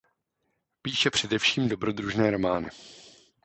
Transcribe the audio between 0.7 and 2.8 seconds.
Píše především dobrodružné romány.